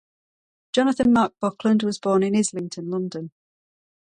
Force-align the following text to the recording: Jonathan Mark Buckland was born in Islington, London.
Jonathan 0.73 1.13
Mark 1.13 1.35
Buckland 1.39 1.83
was 1.83 1.99
born 1.99 2.23
in 2.23 2.35
Islington, 2.35 2.89
London. 2.89 3.29